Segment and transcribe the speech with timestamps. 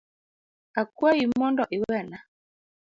[0.81, 2.17] Akwayi mondo iwena.